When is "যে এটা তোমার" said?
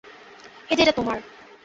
0.75-1.17